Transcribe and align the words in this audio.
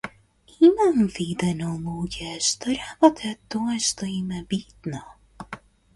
Имам 0.67 0.95
видено 1.17 1.69
луѓе 1.83 2.31
што 2.47 2.73
работат 2.79 3.43
тоа 3.57 3.77
што 3.91 4.11
им 4.15 4.37
е 4.41 4.43
битно. 4.55 5.07